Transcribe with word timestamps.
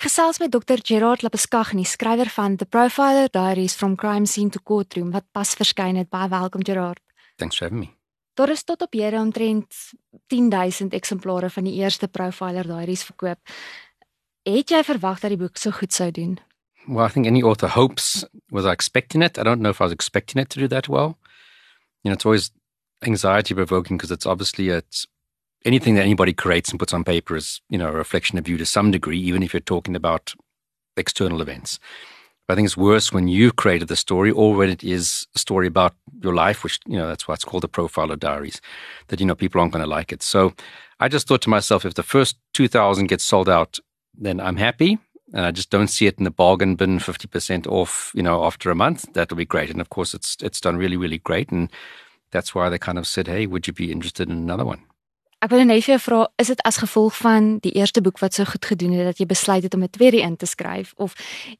Ek 0.00 0.06
gesels 0.08 0.38
met 0.40 0.48
Dr. 0.48 0.80
Gerard 0.80 1.20
Lapeskagh, 1.20 1.74
die 1.76 1.84
skrywer 1.84 2.30
van 2.32 2.54
The 2.56 2.64
Profiler 2.64 3.26
Diaries 3.28 3.74
from 3.76 3.98
Crime 4.00 4.24
Scene 4.24 4.48
to 4.48 4.62
Courtroom 4.64 5.10
wat 5.12 5.26
pas 5.36 5.50
verskyn 5.52 5.98
het. 6.00 6.08
Baie 6.08 6.30
welkom 6.32 6.64
Gerard. 6.64 7.02
Thanks 7.36 7.58
for 7.58 7.66
having 7.66 7.82
me. 7.82 7.90
Daar 8.32 8.48
is 8.48 8.64
tot 8.64 8.80
op 8.80 8.96
hede 8.96 9.20
omtrent 9.20 9.76
10000 10.32 10.96
eksemplare 10.96 11.50
van 11.52 11.68
die 11.68 11.74
eerste 11.82 12.08
Profiler 12.08 12.64
Diaries 12.64 13.04
verkoop. 13.04 13.52
Het 14.48 14.72
jy 14.72 14.80
verwag 14.88 15.20
dat 15.20 15.36
die 15.36 15.40
boek 15.42 15.60
so 15.60 15.76
goed 15.76 15.92
sou 15.92 16.08
doen? 16.08 16.38
Well, 16.88 17.04
I 17.04 17.12
think 17.12 17.28
any 17.28 17.44
author 17.44 17.68
hopes. 17.68 18.24
Was 18.48 18.64
I 18.64 18.72
expecting 18.72 19.22
it? 19.22 19.36
I 19.36 19.44
don't 19.44 19.60
know 19.60 19.76
if 19.76 19.84
I 19.84 19.90
was 19.90 19.92
expecting 19.92 20.40
it 20.40 20.48
to 20.56 20.60
do 20.64 20.68
that 20.68 20.88
well. 20.88 21.18
You 22.00 22.08
know, 22.08 22.16
it's 22.16 22.24
always 22.24 22.48
anxiety 23.04 23.52
provoking 23.52 23.98
because 23.98 24.10
it's 24.10 24.24
obviously 24.24 24.72
it's 24.72 25.06
anything 25.64 25.94
that 25.94 26.02
anybody 26.02 26.32
creates 26.32 26.70
and 26.70 26.78
puts 26.78 26.92
on 26.92 27.04
paper 27.04 27.36
is, 27.36 27.60
you 27.68 27.78
know, 27.78 27.88
a 27.88 27.92
reflection 27.92 28.38
of 28.38 28.48
you 28.48 28.56
to 28.56 28.66
some 28.66 28.90
degree, 28.90 29.18
even 29.18 29.42
if 29.42 29.52
you're 29.52 29.60
talking 29.60 29.96
about 29.96 30.34
external 30.96 31.42
events. 31.42 31.78
But 32.46 32.54
I 32.54 32.56
think 32.56 32.66
it's 32.66 32.76
worse 32.76 33.12
when 33.12 33.28
you've 33.28 33.56
created 33.56 33.88
the 33.88 33.96
story 33.96 34.30
or 34.30 34.54
when 34.54 34.70
it 34.70 34.82
is 34.82 35.26
a 35.34 35.38
story 35.38 35.66
about 35.66 35.94
your 36.22 36.34
life, 36.34 36.64
which, 36.64 36.80
you 36.86 36.96
know, 36.96 37.06
that's 37.06 37.28
why 37.28 37.34
it's 37.34 37.44
called 37.44 37.62
the 37.62 37.68
Profiler 37.68 38.18
Diaries, 38.18 38.60
that, 39.08 39.20
you 39.20 39.26
know, 39.26 39.36
people 39.36 39.60
aren't 39.60 39.72
going 39.72 39.84
to 39.84 39.90
like 39.90 40.12
it. 40.12 40.22
So 40.22 40.54
I 40.98 41.08
just 41.08 41.28
thought 41.28 41.42
to 41.42 41.50
myself, 41.50 41.84
if 41.84 41.94
the 41.94 42.02
first 42.02 42.36
2,000 42.54 43.06
gets 43.06 43.24
sold 43.24 43.48
out, 43.48 43.78
then 44.16 44.40
I'm 44.40 44.56
happy. 44.56 44.98
And 45.32 45.46
I 45.46 45.52
just 45.52 45.70
don't 45.70 45.86
see 45.86 46.08
it 46.08 46.18
in 46.18 46.24
the 46.24 46.30
bargain 46.32 46.74
bin, 46.74 46.98
50% 46.98 47.68
off, 47.68 48.10
you 48.16 48.22
know, 48.22 48.44
after 48.44 48.68
a 48.68 48.74
month. 48.74 49.12
That'll 49.12 49.36
be 49.36 49.44
great. 49.44 49.70
And 49.70 49.80
of 49.80 49.90
course, 49.90 50.12
it's, 50.12 50.36
it's 50.42 50.60
done 50.60 50.76
really, 50.76 50.96
really 50.96 51.18
great. 51.18 51.50
And 51.50 51.70
that's 52.32 52.52
why 52.52 52.68
they 52.68 52.78
kind 52.78 52.98
of 52.98 53.06
said, 53.06 53.28
hey, 53.28 53.46
would 53.46 53.68
you 53.68 53.72
be 53.72 53.92
interested 53.92 54.28
in 54.28 54.36
another 54.36 54.64
one? 54.64 54.84
Ek 55.40 55.48
wil 55.48 55.62
net 55.64 55.80
vir 55.86 55.94
jou 55.94 56.00
vra, 56.04 56.16
is 56.36 56.50
dit 56.52 56.58
as 56.68 56.76
gevolg 56.82 57.14
van 57.16 57.46
die 57.64 57.70
eerste 57.80 58.02
boek 58.04 58.18
wat 58.20 58.36
so 58.36 58.44
goed 58.44 58.66
gedoen 58.68 58.92
het 58.92 59.06
dat 59.08 59.20
jy 59.22 59.26
besluit 59.30 59.64
het 59.64 59.72
om 59.74 59.82
'n 59.82 59.88
tweede 59.88 60.20
in 60.20 60.36
te 60.36 60.44
skryf 60.46 60.92
of 60.96 61.14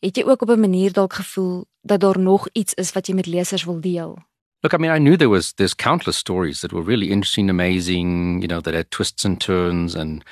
het 0.04 0.16
jy 0.16 0.24
ook 0.24 0.42
op 0.42 0.50
'n 0.50 0.60
manier 0.60 0.92
dalk 0.92 1.14
gevoel 1.14 1.64
dat 1.82 2.00
daar 2.00 2.18
nog 2.18 2.48
iets 2.52 2.74
is 2.74 2.92
wat 2.92 3.06
jy 3.06 3.14
met 3.14 3.26
lesers 3.26 3.64
wil 3.64 3.80
deel? 3.80 4.18
Look, 4.60 4.74
I 4.74 4.76
mean, 4.76 4.94
I 4.94 4.98
knew 4.98 5.16
there 5.16 5.30
was 5.30 5.52
there's 5.52 5.74
countless 5.74 6.18
stories 6.18 6.60
that 6.60 6.72
were 6.72 6.84
really 6.84 7.08
interesting, 7.08 7.48
amazing, 7.48 8.42
you 8.42 8.48
know, 8.48 8.60
that 8.60 8.74
had 8.74 8.90
twists 8.90 9.24
and 9.24 9.40
turns 9.40 9.94
and 9.94 10.24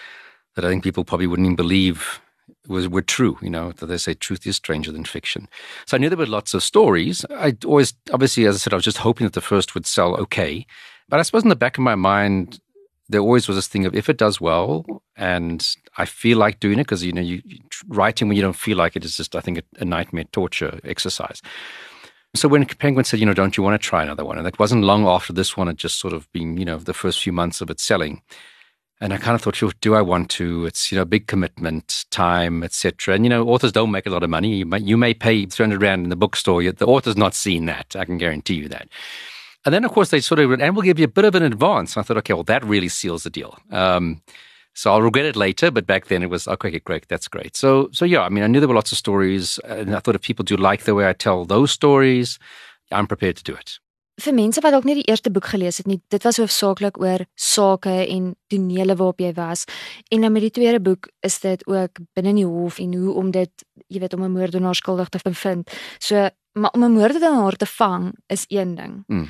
that 0.54 0.64
I 0.64 0.68
think 0.68 0.82
people 0.82 1.04
probably 1.04 1.26
wouldn't 1.26 1.46
even 1.46 1.56
believe 1.56 2.20
was 2.66 2.86
were 2.86 3.04
true, 3.04 3.38
you 3.40 3.50
know, 3.50 3.72
that 3.72 3.86
they 3.86 3.98
say 3.98 4.14
truth 4.14 4.46
is 4.46 4.56
stranger 4.56 4.92
than 4.92 5.04
fiction. 5.04 5.48
So 5.86 5.96
I 5.96 6.00
knew 6.00 6.10
there 6.10 6.18
were 6.18 6.36
lots 6.36 6.52
of 6.52 6.62
stories. 6.62 7.24
I 7.30 7.56
always 7.64 7.94
obviously 8.12 8.46
as 8.46 8.56
I 8.56 8.58
said 8.58 8.74
I 8.74 8.76
was 8.76 8.84
just 8.84 8.98
hoping 8.98 9.26
that 9.26 9.32
the 9.32 9.40
first 9.40 9.74
would 9.74 9.86
sell 9.86 10.14
okay. 10.16 10.66
But 11.08 11.18
I 11.18 11.22
suppose 11.22 11.44
in 11.44 11.48
the 11.48 11.56
back 11.56 11.78
of 11.78 11.84
my 11.84 11.94
mind 11.94 12.60
there 13.08 13.20
always 13.20 13.48
was 13.48 13.56
this 13.56 13.68
thing 13.68 13.86
of 13.86 13.94
if 13.94 14.08
it 14.08 14.18
does 14.18 14.40
well 14.40 14.84
and 15.16 15.66
I 15.96 16.04
feel 16.04 16.38
like 16.38 16.60
doing 16.60 16.78
it 16.78 16.84
because 16.84 17.02
you 17.02 17.12
know 17.12 17.22
you, 17.22 17.42
writing 17.88 18.28
when 18.28 18.36
you 18.36 18.42
don't 18.42 18.54
feel 18.54 18.76
like 18.76 18.96
it 18.96 19.04
is 19.04 19.16
just 19.16 19.34
I 19.34 19.40
think 19.40 19.58
a, 19.58 19.62
a, 19.80 19.84
nightmare 19.84 20.24
torture 20.24 20.78
exercise. 20.84 21.42
So 22.36 22.46
when 22.46 22.66
Penguin 22.66 23.04
said, 23.04 23.20
you 23.20 23.26
know, 23.26 23.32
don't 23.32 23.56
you 23.56 23.62
want 23.62 23.80
to 23.80 23.84
try 23.84 24.02
another 24.02 24.24
one? 24.24 24.36
And 24.36 24.46
that 24.46 24.58
wasn't 24.58 24.84
long 24.84 25.06
after 25.06 25.32
this 25.32 25.56
one 25.56 25.66
had 25.66 25.78
just 25.78 25.98
sort 25.98 26.12
of 26.12 26.30
been, 26.32 26.58
you 26.58 26.64
know, 26.64 26.76
the 26.76 26.92
first 26.92 27.22
few 27.22 27.32
months 27.32 27.62
of 27.62 27.70
it 27.70 27.80
selling. 27.80 28.20
And 29.00 29.14
I 29.14 29.16
kind 29.16 29.34
of 29.34 29.40
thought, 29.40 29.56
sure, 29.56 29.72
do 29.80 29.94
I 29.94 30.02
want 30.02 30.28
to? 30.32 30.66
It's 30.66 30.92
you 30.92 30.98
know, 30.98 31.04
big 31.04 31.26
commitment, 31.26 32.04
time, 32.10 32.62
etc. 32.62 33.14
And 33.14 33.24
you 33.24 33.30
know, 33.30 33.48
authors 33.48 33.72
don't 33.72 33.90
make 33.90 34.06
a 34.06 34.10
lot 34.10 34.22
of 34.22 34.30
money. 34.30 34.56
You 34.56 34.66
may, 34.66 34.80
you 34.80 34.96
may 34.96 35.14
pay 35.14 35.46
three 35.46 35.64
hundred 35.64 35.80
rand 35.80 36.04
in 36.04 36.10
the 36.10 36.16
bookstore. 36.16 36.62
The 36.62 36.86
author's 36.86 37.16
not 37.16 37.34
seen 37.34 37.66
that. 37.66 37.96
I 37.96 38.04
can 38.04 38.18
guarantee 38.18 38.54
you 38.54 38.68
that. 38.68 38.88
And 39.64 39.74
then, 39.74 39.84
of 39.84 39.90
course, 39.90 40.10
they 40.10 40.20
sort 40.20 40.40
of, 40.40 40.52
and 40.52 40.74
we'll 40.74 40.84
give 40.84 40.98
you 40.98 41.04
a 41.04 41.08
bit 41.08 41.24
of 41.24 41.34
an 41.34 41.42
advance. 41.42 41.96
I 41.96 42.02
thought, 42.02 42.16
okay, 42.18 42.32
well, 42.32 42.44
that 42.44 42.64
really 42.64 42.88
seals 42.88 43.24
the 43.24 43.30
deal. 43.30 43.58
Um, 43.70 44.22
so 44.78 44.92
I'll 44.92 45.02
regret 45.02 45.24
it 45.24 45.34
later, 45.34 45.72
but 45.72 45.86
back 45.86 46.06
then 46.06 46.22
it 46.22 46.30
was 46.30 46.46
okay, 46.46 46.78
great, 46.78 47.08
that's 47.08 47.26
great. 47.26 47.56
So, 47.56 47.88
so 47.92 48.04
yeah, 48.04 48.22
I 48.22 48.28
mean, 48.28 48.44
I 48.44 48.46
knew 48.46 48.60
there 48.60 48.68
were 48.68 48.76
lots 48.76 48.92
of 48.92 48.98
stories, 48.98 49.58
and 49.64 49.94
I 49.94 49.98
thought 49.98 50.14
if 50.14 50.22
people 50.22 50.44
do 50.44 50.56
like 50.56 50.84
the 50.84 50.94
way 50.94 51.08
I 51.08 51.14
tell 51.14 51.44
those 51.44 51.72
stories, 51.72 52.38
I'm 52.92 53.08
prepared 53.08 53.36
to 53.38 53.42
do 53.42 53.54
it. 53.54 53.80
Vir 54.22 54.34
mense 54.34 54.62
wat 54.62 54.74
dalk 54.74 54.86
nie 54.86 54.96
die 54.98 55.06
eerste 55.10 55.30
boek 55.34 55.50
gelees 55.50 55.80
het 55.82 55.90
nie, 55.90 55.98
dit 56.14 56.22
was 56.26 56.38
hoofsaaklik 56.38 56.96
oor 57.02 57.26
sake 57.38 57.90
en 58.06 58.32
tonele 58.50 58.94
waarop 58.98 59.22
jy 59.22 59.32
was. 59.34 59.66
En 60.14 60.22
dan 60.22 60.34
met 60.34 60.46
die 60.46 60.54
tweede 60.54 60.80
boek 60.82 61.10
is 61.26 61.40
dit 61.42 61.66
ook 61.66 61.98
binne 62.14 62.34
die 62.38 62.46
hof 62.46 62.78
en 62.82 62.94
hoe 62.98 63.18
om 63.18 63.34
dit, 63.34 63.50
jy 63.90 63.98
weet, 63.98 64.14
om 64.14 64.24
'n 64.26 64.38
moordenaar 64.38 64.78
skuldig 64.78 65.08
te 65.08 65.18
bevind. 65.22 65.70
So, 65.98 66.30
maar 66.54 66.70
om 66.70 66.84
'n 66.84 66.98
moordenaar 66.98 67.58
te 67.58 67.66
vang 67.66 68.14
is 68.26 68.44
een 68.46 68.74
ding. 68.74 69.02
Mm 69.06 69.28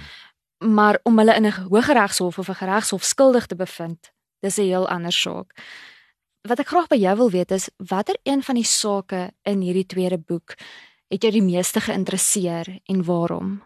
maar 0.58 0.98
om 1.02 1.18
hulle 1.18 1.34
in 1.34 1.46
'n 1.46 1.68
hooggeregshof 1.70 2.38
of 2.38 2.48
'n 2.48 2.54
geregshof 2.54 3.04
skuldig 3.04 3.46
te 3.46 3.56
bevind, 3.56 4.12
dis 4.40 4.58
'n 4.58 4.62
heel 4.62 4.88
ander 4.88 5.12
saak. 5.12 5.52
Wat 6.40 6.58
ek 6.58 6.68
graag 6.68 6.86
by 6.86 6.96
jou 6.96 7.16
wil 7.16 7.30
weet 7.30 7.50
is 7.50 7.70
watter 7.76 8.16
een 8.22 8.42
van 8.42 8.54
die 8.54 8.64
sake 8.64 9.30
in 9.42 9.60
hierdie 9.60 9.86
tweede 9.86 10.18
boek 10.18 10.54
het 11.08 11.22
jou 11.22 11.32
die 11.32 11.42
meeste 11.42 11.80
geïnteresseer 11.80 12.80
en 12.84 13.04
waarom? 13.04 13.62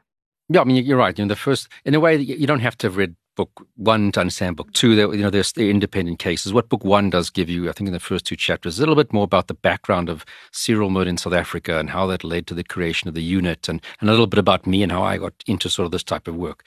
Yeah, 0.47 0.63
I 0.63 0.65
mean 0.65 0.85
you're 0.85 1.05
right. 1.05 1.17
You 1.17 1.27
know, 1.27 1.37
the 1.37 1.43
first 1.43 1.69
in 1.85 1.95
a 1.95 2.01
way 2.01 2.17
you 2.17 2.47
don't 2.47 2.63
have 2.63 2.77
to 2.77 2.89
have 2.89 2.99
read 2.99 3.15
book 3.35 3.67
one 3.77 4.13
to 4.13 4.21
understand 4.21 4.57
book 4.57 4.73
two. 4.73 4.95
There, 4.95 5.13
you 5.15 5.23
know, 5.23 5.31
there's 5.31 5.53
the 5.53 5.71
independent 5.71 6.19
cases. 6.19 6.53
What 6.53 6.69
book 6.69 6.85
one 6.85 7.11
does 7.11 7.31
give 7.31 7.49
you, 7.49 7.69
I 7.69 7.73
think, 7.73 7.89
in 7.89 7.93
the 7.93 8.01
first 8.01 8.27
two 8.27 8.37
chapters, 8.37 8.79
a 8.79 8.83
little 8.83 8.95
bit 8.95 9.13
more 9.13 9.25
about 9.25 9.49
the 9.49 9.55
background 9.55 10.09
of 10.09 10.25
serial 10.53 10.91
murder 10.91 11.11
in 11.11 11.19
South 11.19 11.33
Africa 11.33 11.79
and 11.79 11.91
how 11.91 12.07
that 12.07 12.25
led 12.25 12.47
to 12.49 12.55
the 12.55 12.65
creation 12.65 13.09
of 13.09 13.15
the 13.15 13.23
unit, 13.23 13.69
and, 13.69 13.81
and 14.01 14.09
a 14.09 14.13
little 14.13 14.27
bit 14.27 14.39
about 14.39 14.67
me 14.67 14.83
and 14.83 14.93
how 14.93 15.03
I 15.03 15.19
got 15.19 15.35
into 15.47 15.69
sort 15.69 15.87
of 15.87 15.93
this 15.93 16.05
type 16.05 16.29
of 16.29 16.37
work. 16.37 16.67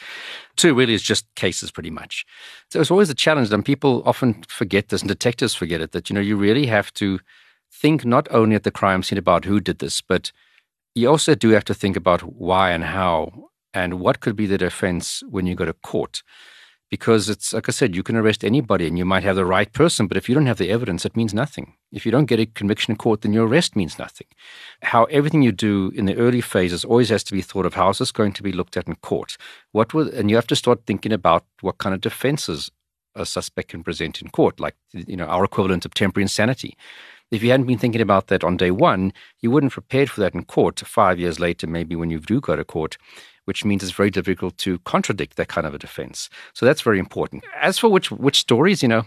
Two 0.55 0.73
really 0.73 0.93
is 0.93 1.03
just 1.03 1.25
cases, 1.35 1.71
pretty 1.71 1.91
much. 1.91 2.25
So 2.69 2.81
it's 2.81 2.91
always 2.91 3.09
a 3.09 3.15
challenge, 3.15 3.51
and 3.51 3.63
people 3.63 4.03
often 4.05 4.43
forget 4.47 4.89
this, 4.89 5.01
and 5.01 5.09
detectives 5.09 5.53
forget 5.53 5.81
it. 5.81 5.91
That 5.91 6.09
you 6.09 6.13
know, 6.13 6.21
you 6.21 6.35
really 6.35 6.65
have 6.67 6.93
to 6.95 7.19
think 7.71 8.05
not 8.05 8.27
only 8.31 8.55
at 8.55 8.63
the 8.63 8.71
crime 8.71 9.03
scene 9.03 9.17
about 9.17 9.45
who 9.45 9.59
did 9.59 9.79
this, 9.79 10.01
but 10.01 10.31
you 10.95 11.09
also 11.09 11.35
do 11.35 11.49
have 11.49 11.65
to 11.65 11.73
think 11.73 11.97
about 11.97 12.21
why 12.21 12.71
and 12.71 12.83
how 12.83 13.49
and 13.73 13.99
what 13.99 14.21
could 14.21 14.35
be 14.35 14.45
the 14.45 14.57
defense 14.57 15.21
when 15.29 15.45
you 15.45 15.53
go 15.53 15.65
to 15.65 15.73
court 15.73 16.23
because 16.89 17.29
it's 17.29 17.53
like 17.53 17.67
I 17.67 17.71
said, 17.71 17.95
you 17.95 18.03
can 18.03 18.15
arrest 18.15 18.43
anybody 18.43 18.87
and 18.87 18.97
you 18.97 19.05
might 19.05 19.23
have 19.23 19.35
the 19.35 19.45
right 19.45 19.71
person, 19.71 20.07
but 20.07 20.17
if 20.17 20.29
you 20.29 20.35
don't 20.35 20.45
have 20.45 20.57
the 20.57 20.69
evidence, 20.69 21.05
it 21.05 21.17
means 21.17 21.33
nothing. 21.33 21.73
If 21.91 22.05
you 22.05 22.11
don't 22.11 22.25
get 22.25 22.39
a 22.39 22.45
conviction 22.45 22.91
in 22.91 22.97
court, 22.97 23.21
then 23.21 23.33
your 23.33 23.47
arrest 23.47 23.75
means 23.75 23.97
nothing. 23.97 24.27
How 24.81 25.05
everything 25.05 25.41
you 25.41 25.51
do 25.51 25.91
in 25.95 26.05
the 26.05 26.15
early 26.15 26.41
phases 26.41 26.85
always 26.85 27.09
has 27.09 27.23
to 27.25 27.33
be 27.33 27.41
thought 27.41 27.65
of 27.65 27.73
how 27.73 27.89
is 27.89 27.97
this 27.97 28.11
going 28.11 28.33
to 28.33 28.43
be 28.43 28.51
looked 28.51 28.77
at 28.77 28.87
in 28.87 28.95
court? 28.95 29.37
What 29.71 29.93
will 29.93 30.09
and 30.13 30.29
you 30.29 30.35
have 30.35 30.47
to 30.47 30.55
start 30.55 30.85
thinking 30.85 31.11
about 31.11 31.45
what 31.61 31.79
kind 31.79 31.95
of 31.95 32.01
defenses 32.01 32.71
a 33.15 33.25
suspect 33.25 33.69
can 33.69 33.83
present 33.83 34.21
in 34.21 34.29
court, 34.29 34.59
like 34.59 34.75
you 34.93 35.15
know, 35.15 35.25
our 35.25 35.43
equivalent 35.43 35.85
of 35.85 35.93
temporary 35.93 36.23
insanity. 36.23 36.77
If 37.31 37.41
you 37.41 37.49
hadn't 37.49 37.65
been 37.65 37.79
thinking 37.79 38.01
about 38.01 38.27
that 38.27 38.43
on 38.43 38.57
day 38.57 38.71
one, 38.71 39.11
you 39.41 39.49
wouldn't 39.49 39.71
have 39.71 39.83
prepared 39.83 40.09
for 40.09 40.21
that 40.21 40.35
in 40.35 40.45
court 40.45 40.79
five 40.81 41.19
years 41.19 41.39
later, 41.39 41.65
maybe 41.65 41.95
when 41.95 42.11
you 42.11 42.19
do 42.19 42.39
go 42.39 42.55
to 42.55 42.63
court 42.63 42.97
which 43.45 43.65
means 43.65 43.83
it's 43.83 43.91
very 43.91 44.11
difficult 44.11 44.57
to 44.59 44.79
contradict 44.79 45.37
that 45.37 45.47
kind 45.47 45.65
of 45.65 45.73
a 45.73 45.79
defense. 45.79 46.29
So 46.53 46.65
that's 46.65 46.81
very 46.81 46.99
important. 46.99 47.43
As 47.59 47.79
for 47.79 47.89
which 47.89 48.11
which 48.11 48.39
stories, 48.39 48.83
you 48.83 48.89
know, 48.89 49.03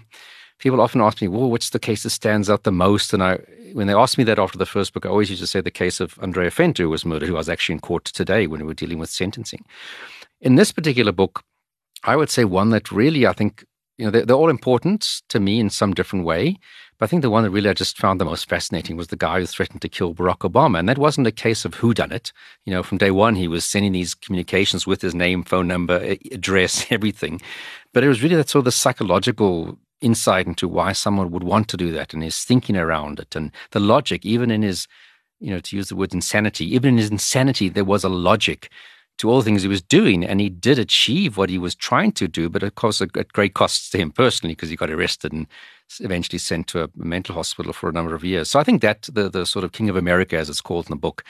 people 0.59 0.81
often 0.81 1.00
ask 1.00 1.21
me, 1.21 1.28
well, 1.28 1.50
which 1.50 1.71
the 1.71 1.78
case 1.78 2.03
that 2.03 2.10
stands 2.10 2.49
out 2.49 2.65
the 2.65 2.72
most? 2.72 3.12
And 3.12 3.22
I 3.22 3.38
when 3.72 3.87
they 3.87 3.94
ask 3.94 4.19
me 4.19 4.25
that 4.25 4.38
after 4.38 4.59
the 4.59 4.66
first 4.66 4.93
book, 4.93 5.04
I 5.04 5.10
always 5.10 5.31
used 5.31 5.43
to 5.43 5.47
say 5.47 5.60
the 5.60 5.71
case 5.71 6.00
of 6.00 6.19
Andrea 6.22 6.50
Venter 6.50 6.84
who 6.84 6.91
was 6.91 7.04
murdered, 7.04 7.28
who 7.28 7.34
I 7.37 7.38
was 7.38 7.49
actually 7.49 7.75
in 7.75 7.81
court 7.81 8.06
today 8.06 8.47
when 8.47 8.60
we 8.60 8.66
were 8.66 8.75
dealing 8.75 8.99
with 8.99 9.10
sentencing. 9.10 9.65
In 10.41 10.55
this 10.55 10.72
particular 10.72 11.12
book, 11.12 11.43
I 12.05 12.16
would 12.16 12.31
say 12.31 12.44
one 12.44 12.70
that 12.70 12.93
really 12.93 13.26
I 13.26 13.32
think 13.32 13.65
you 13.99 14.05
know 14.05 14.11
they're, 14.11 14.25
they're 14.25 14.37
all 14.37 14.49
important 14.49 15.23
to 15.29 15.39
me 15.39 15.61
in 15.61 15.69
some 15.69 15.93
different 15.93 16.25
way 16.25 16.57
but 16.99 17.07
I 17.07 17.09
think 17.09 17.23
the 17.23 17.31
one 17.31 17.45
that 17.45 17.51
really 17.51 17.71
I 17.71 17.75
just 17.75 17.97
found 17.97 18.21
the 18.21 18.25
most 18.25 18.49
fascinating 18.49 18.97
was 18.97 19.07
the 19.07 19.17
guy 19.17 19.39
who 19.39 19.47
threatened 19.47 19.83
to 19.83 19.89
kill 19.89 20.15
Barack 20.15 20.39
Obama. 20.39 20.81
And 20.81 20.89
that 20.89 20.99
wasn't 20.99 21.29
a 21.29 21.33
case 21.33 21.65
of 21.65 21.75
who 21.75 21.95
done 21.95 22.11
it. 22.11 22.33
You 22.65 22.73
know, 22.73 22.83
from 22.83 22.99
day 22.99 23.13
one, 23.13 23.37
he 23.37 23.47
was 23.47 23.65
sending 23.65 23.93
these 23.93 24.15
communications 24.15 24.85
with 24.85 25.01
his 25.01 25.15
name, 25.15 25.45
phone 25.45 25.69
number, 25.69 26.17
address, 26.33 26.87
everything. 26.91 27.41
But 27.93 28.03
it 28.03 28.09
was 28.09 28.23
really 28.23 28.35
that 28.35 28.49
sort 28.49 28.61
of 28.61 28.65
the 28.65 28.73
psychological 28.73 29.79
insight 30.01 30.47
into 30.47 30.67
why 30.67 30.93
someone 30.93 31.31
would 31.31 31.45
want 31.45 31.69
to 31.69 31.77
do 31.77 31.93
that 31.93 32.15
and 32.15 32.23
his 32.23 32.45
thinking 32.45 32.77
around 32.77 33.21
it 33.21 33.35
and 33.37 33.53
the 33.71 33.81
logic, 33.81 34.27
even 34.27 34.51
in 34.51 34.63
his, 34.63 34.89
you 35.39 35.51
know, 35.51 35.61
to 35.61 35.77
use 35.77 35.89
the 35.89 35.97
word 35.97 36.15
insanity, 36.15 36.73
even 36.75 36.91
in 36.91 36.99
his 36.99 37.11
insanity, 37.11 37.69
there 37.69 37.85
was 37.85 38.03
a 38.03 38.09
logic 38.09 38.71
to 39.19 39.29
all 39.29 39.38
the 39.38 39.44
things 39.44 39.62
he 39.62 39.69
was 39.69 39.82
doing, 39.82 40.25
and 40.25 40.41
he 40.41 40.49
did 40.49 40.79
achieve 40.79 41.37
what 41.37 41.50
he 41.50 41.59
was 41.59 41.75
trying 41.75 42.12
to 42.12 42.29
do, 42.29 42.49
but 42.49 42.62
of 42.62 42.75
course 42.76 43.03
at 43.03 43.32
great 43.32 43.55
costs 43.55 43.91
to 43.91 43.99
him 43.99 44.11
personally 44.12 44.55
because 44.55 44.70
he 44.70 44.76
got 44.76 44.91
arrested 44.91 45.32
and 45.32 45.47
eventually 46.00 46.38
sent 46.38 46.67
to 46.69 46.85
a 46.85 46.91
mental 46.94 47.35
hospital 47.35 47.73
for 47.73 47.88
a 47.88 47.93
number 47.93 48.15
of 48.15 48.25
years. 48.25 48.50
So 48.50 48.61
I 48.61 48.65
think 48.65 48.82
that 48.82 49.03
the 49.12 49.29
the 49.29 49.44
sort 49.44 49.65
of 49.65 49.73
King 49.73 49.88
of 49.88 49.97
America, 49.97 50.37
as 50.37 50.49
it's 50.49 50.61
called 50.61 50.87
in 50.87 50.91
the 50.91 50.97
book, 50.97 51.25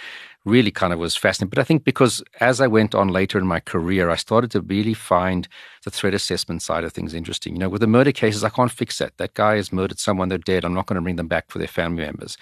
really 0.44 0.70
kind 0.70 0.93
of 0.93 0.99
was 0.99 1.17
fascinating. 1.17 1.50
But 1.50 1.61
I 1.61 1.64
think 1.64 1.85
because 1.85 2.23
as 2.40 2.61
I 2.61 2.67
went 2.67 2.94
on 2.94 3.08
later 3.08 3.38
in 3.38 3.46
my 3.46 3.61
career, 3.61 4.11
I 4.11 4.17
started 4.17 4.50
to 4.52 4.61
really 4.61 4.94
find 4.94 5.49
the 5.85 5.90
threat 5.90 6.14
assessment 6.14 6.62
side 6.62 6.85
of 6.85 6.93
things 6.93 7.14
interesting. 7.14 7.55
You 7.55 7.61
know, 7.61 7.69
with 7.69 7.81
the 7.81 7.87
murder 7.87 8.12
cases, 8.12 8.44
I 8.44 8.50
can't 8.50 8.73
fix 8.73 8.99
that. 8.99 9.17
That 9.17 9.35
guy 9.35 9.56
has 9.56 9.73
murdered 9.73 9.99
someone; 9.99 10.29
they're 10.29 10.38
dead. 10.38 10.64
I'm 10.64 10.75
not 10.75 10.87
going 10.87 10.96
to 10.96 11.02
bring 11.02 11.17
them 11.17 11.29
back 11.29 11.50
for 11.50 11.58
their 11.58 11.69
family 11.69 12.05
members. 12.05 12.37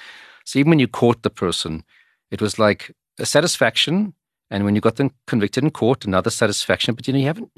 So 0.44 0.58
even 0.58 0.70
when 0.70 0.78
you 0.78 0.88
caught 0.88 1.22
the 1.22 1.31
person, 1.31 1.84
it 2.31 2.40
was 2.40 2.58
like 2.58 2.93
a 3.19 3.26
satisfaction. 3.26 4.14
And 4.50 4.64
when 4.64 4.75
you 4.75 4.81
got 4.81 4.96
them 4.96 5.10
convicted 5.26 5.64
in 5.64 5.70
court, 5.70 6.04
another 6.04 6.31
satisfaction. 6.31 6.94
But 6.94 7.06
you 7.06 7.12
know, 7.12 7.19
you 7.19 7.26
haven't. 7.26 7.50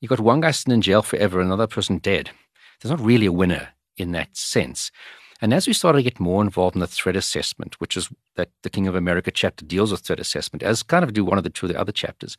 You 0.00 0.08
got 0.08 0.20
one 0.20 0.40
guy 0.40 0.50
sitting 0.50 0.74
in 0.74 0.82
jail 0.82 1.02
forever, 1.02 1.40
another 1.40 1.66
person 1.66 1.98
dead. 1.98 2.30
There's 2.80 2.90
not 2.90 3.04
really 3.04 3.26
a 3.26 3.32
winner 3.32 3.68
in 3.96 4.12
that 4.12 4.36
sense. 4.36 4.90
And 5.40 5.52
as 5.52 5.66
we 5.66 5.72
started 5.72 5.98
to 5.98 6.02
get 6.02 6.20
more 6.20 6.42
involved 6.42 6.76
in 6.76 6.80
the 6.80 6.86
threat 6.86 7.16
assessment, 7.16 7.80
which 7.80 7.96
is 7.96 8.08
that 8.36 8.50
the 8.62 8.70
King 8.70 8.86
of 8.86 8.94
America 8.94 9.30
chapter 9.30 9.64
deals 9.64 9.90
with 9.90 10.00
threat 10.00 10.20
assessment, 10.20 10.62
as 10.62 10.82
kind 10.82 11.04
of 11.04 11.12
do 11.12 11.24
one 11.24 11.38
of 11.38 11.44
the 11.44 11.50
two 11.50 11.66
of 11.66 11.72
the 11.72 11.80
other 11.80 11.92
chapters, 11.92 12.36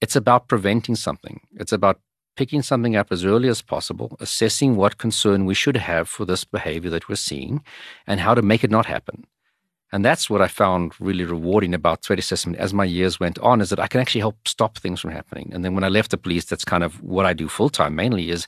it's 0.00 0.16
about 0.16 0.48
preventing 0.48 0.96
something. 0.96 1.40
It's 1.54 1.72
about 1.72 2.00
picking 2.36 2.62
something 2.62 2.96
up 2.96 3.12
as 3.12 3.24
early 3.24 3.48
as 3.48 3.60
possible, 3.60 4.16
assessing 4.18 4.76
what 4.76 4.96
concern 4.96 5.44
we 5.44 5.54
should 5.54 5.76
have 5.76 6.08
for 6.08 6.24
this 6.24 6.44
behavior 6.44 6.90
that 6.90 7.08
we're 7.08 7.16
seeing, 7.16 7.62
and 8.06 8.20
how 8.20 8.34
to 8.34 8.42
make 8.42 8.64
it 8.64 8.70
not 8.70 8.86
happen. 8.86 9.26
And 9.92 10.04
that's 10.04 10.30
what 10.30 10.40
I 10.40 10.48
found 10.48 10.94
really 10.98 11.24
rewarding 11.24 11.74
about 11.74 12.02
threat 12.02 12.18
assessment 12.18 12.58
as 12.58 12.72
my 12.72 12.84
years 12.84 13.20
went 13.20 13.38
on 13.40 13.60
is 13.60 13.68
that 13.70 13.78
I 13.78 13.86
can 13.86 14.00
actually 14.00 14.22
help 14.22 14.48
stop 14.48 14.78
things 14.78 15.00
from 15.00 15.10
happening. 15.10 15.50
And 15.52 15.64
then 15.64 15.74
when 15.74 15.84
I 15.84 15.88
left 15.88 16.10
the 16.10 16.16
police, 16.16 16.46
that's 16.46 16.64
kind 16.64 16.82
of 16.82 17.02
what 17.02 17.26
I 17.26 17.34
do 17.34 17.46
full 17.46 17.68
time 17.68 17.94
mainly 17.94 18.30
is 18.30 18.46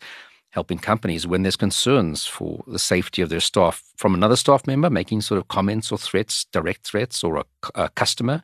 helping 0.51 0.79
companies 0.79 1.27
when 1.27 1.43
there's 1.43 1.57
concerns 1.57 2.25
for 2.25 2.65
the 2.67 2.79
safety 2.79 3.21
of 3.21 3.29
their 3.29 3.41
staff 3.41 3.83
from 3.97 4.15
another 4.15 4.37
staff 4.37 4.67
member 4.67 4.89
making 4.89 5.21
sort 5.21 5.39
of 5.39 5.49
comments 5.49 5.93
or 5.93 5.99
threats, 5.99 6.45
direct 6.47 6.87
threats, 6.87 7.23
or 7.25 7.39
a, 7.39 7.45
a 7.75 7.89
customer 7.91 8.43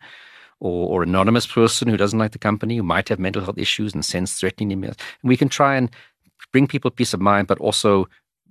or, 0.58 0.88
or 0.91 1.02
anonymous 1.02 1.47
person 1.47 1.88
who 1.88 1.97
doesn't 1.97 2.19
like 2.19 2.32
the 2.32 2.38
company, 2.38 2.76
who 2.76 2.82
might 2.82 3.08
have 3.08 3.19
mental 3.19 3.43
health 3.43 3.56
issues 3.56 3.94
and 3.94 4.05
sends 4.05 4.35
threatening 4.35 4.76
emails. 4.76 4.99
And 5.23 5.29
we 5.29 5.37
can 5.37 5.49
try 5.49 5.76
and 5.76 5.91
bring 6.52 6.67
people 6.67 6.91
peace 6.91 7.14
of 7.14 7.20
mind, 7.20 7.47
but 7.47 7.58
also 7.58 8.08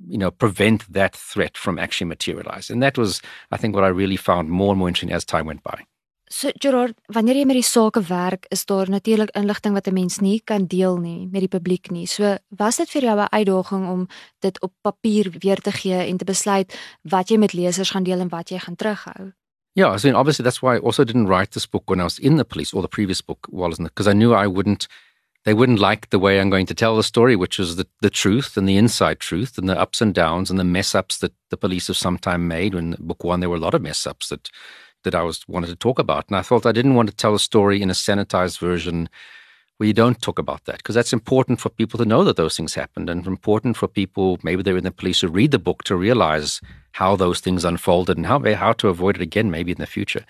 you 0.08 0.18
know 0.18 0.32
prevent 0.32 0.92
that 0.94 1.16
threat 1.16 1.58
from 1.58 1.80
actually 1.80 2.08
materializing. 2.08 2.76
And 2.76 2.84
that 2.84 2.98
was, 2.98 3.22
I 3.52 3.58
think, 3.58 3.76
what 3.76 3.84
I 3.84 3.88
really 3.88 4.18
found 4.18 4.50
more 4.50 4.72
and 4.72 4.80
more 4.80 4.88
interesting 4.88 5.12
as 5.12 5.26
time 5.26 5.46
went 5.46 5.64
by. 5.64 5.86
So 6.32 6.52
Gerard, 6.62 6.94
wanneer 7.10 7.40
jy 7.40 7.46
met 7.50 7.58
die 7.58 7.66
sake 7.66 8.04
werk, 8.06 8.46
is 8.54 8.62
daar 8.70 8.90
natuurlik 8.90 9.32
inligting 9.34 9.74
wat 9.74 9.88
'n 9.88 9.94
mens 9.94 10.20
nie 10.20 10.40
kan 10.46 10.68
deel 10.68 10.98
nie 10.98 11.28
met 11.32 11.42
die 11.42 11.50
publiek 11.50 11.90
nie. 11.90 12.06
So, 12.06 12.38
was 12.50 12.78
dit 12.78 12.90
vir 12.90 13.02
jou 13.02 13.18
'n 13.18 13.28
uitdaging 13.30 13.90
om 13.90 14.08
dit 14.40 14.62
op 14.62 14.74
papier 14.82 15.34
weer 15.40 15.58
te 15.58 15.72
gee 15.72 16.06
en 16.06 16.18
te 16.18 16.26
besluit 16.26 16.80
wat 17.02 17.30
jy 17.30 17.38
met 17.38 17.54
lesers 17.54 17.92
gaan 17.92 18.04
deel 18.04 18.20
en 18.20 18.30
wat 18.30 18.50
jy 18.50 18.60
gaan 18.60 18.76
terughou? 18.76 19.34
Yeah, 19.74 19.94
I 19.94 20.00
mean, 20.04 20.16
obviously 20.16 20.44
that's 20.44 20.62
why 20.62 20.76
I 20.76 20.80
also 20.80 21.04
didn't 21.04 21.28
write 21.28 21.52
this 21.52 21.66
book 21.66 21.90
when 21.90 22.00
I 22.00 22.04
was 22.04 22.20
in 22.20 22.38
the 22.38 22.46
police 22.46 22.76
or 22.76 22.82
the 22.82 22.88
previous 22.88 23.22
book, 23.22 23.48
wasn't 23.52 23.88
it? 23.88 23.96
Because 23.96 24.10
I 24.10 24.14
knew 24.14 24.34
I 24.34 24.48
wouldn't 24.48 24.88
they 25.46 25.54
wouldn't 25.54 25.80
like 25.80 26.10
the 26.10 26.20
way 26.20 26.40
I'm 26.40 26.50
going 26.50 26.66
to 26.66 26.74
tell 26.74 26.96
the 26.96 27.04
story, 27.04 27.36
which 27.36 27.60
is 27.60 27.78
the, 27.78 27.88
the 28.02 28.10
truth 28.10 28.58
and 28.58 28.68
the 28.68 28.78
inside 28.78 29.20
truth 29.20 29.58
and 29.58 29.70
the 29.70 29.80
ups 29.80 30.02
and 30.02 30.14
downs 30.14 30.50
and 30.50 30.60
the 30.60 30.64
mess 30.66 30.94
ups 30.94 31.20
that 31.20 31.34
the 31.50 31.58
police 31.58 31.88
have 31.88 31.98
sometimes 31.98 32.44
made. 32.44 32.76
In 32.76 32.96
book 33.00 33.24
one, 33.24 33.40
there 33.40 33.50
were 33.50 33.56
a 33.56 33.60
lot 33.60 33.74
of 33.74 33.82
mess 33.82 34.06
ups 34.06 34.30
that 34.30 34.50
that 35.06 35.16
I 35.16 35.24
was 35.24 35.48
wanted 35.48 35.68
to 35.68 35.78
talk 35.78 35.98
about, 35.98 36.28
and 36.28 36.36
I 36.36 36.42
thought 36.42 36.66
I 36.66 36.74
didn't 36.74 36.96
want 36.96 37.10
to 37.10 37.16
tell 37.16 37.34
a 37.34 37.40
story 37.40 37.82
in 37.82 37.90
a 37.90 37.94
sanitized 37.94 38.60
version 38.60 39.08
where 39.80 39.88
you 39.88 39.94
don't 39.94 40.22
talk 40.22 40.38
about 40.38 40.66
that 40.66 40.78
because 40.78 40.94
that's 40.94 41.14
important 41.14 41.62
for 41.62 41.70
people 41.70 41.98
to 41.98 42.04
know 42.04 42.26
that 42.26 42.36
those 42.36 42.58
things 42.58 42.74
happened 42.74 43.10
and 43.10 43.26
important 43.26 43.78
for 43.78 43.88
people 43.88 44.38
maybe 44.44 44.62
they're 44.62 44.76
in 44.76 44.84
the 44.84 44.92
police 44.92 45.22
to 45.22 45.30
read 45.30 45.52
the 45.52 45.58
book 45.58 45.86
to 45.86 45.96
realize 45.96 46.60
how 46.92 47.16
those 47.16 47.40
things 47.40 47.64
unfolded 47.64 48.18
and 48.18 48.26
how 48.26 48.44
how 48.56 48.74
to 48.74 48.90
avoid 48.90 49.16
it 49.16 49.22
again 49.22 49.50
maybe 49.50 49.72
in 49.72 49.78
the 49.78 49.88
future 49.88 50.26